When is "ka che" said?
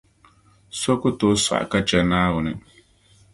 1.71-1.97